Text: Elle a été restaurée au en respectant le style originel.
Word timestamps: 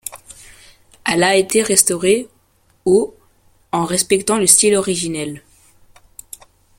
Elle 1.05 1.21
a 1.21 1.35
été 1.35 1.61
restaurée 1.61 2.27
au 2.85 3.15
en 3.71 3.85
respectant 3.85 4.39
le 4.39 4.47
style 4.47 4.75
originel. 4.75 5.43